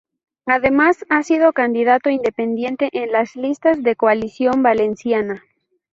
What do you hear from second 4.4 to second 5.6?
Valenciana.